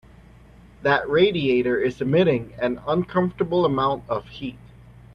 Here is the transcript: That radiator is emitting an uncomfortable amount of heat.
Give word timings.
That 0.81 1.07
radiator 1.07 1.77
is 1.79 2.01
emitting 2.01 2.55
an 2.57 2.81
uncomfortable 2.87 3.65
amount 3.65 4.09
of 4.09 4.27
heat. 4.29 4.57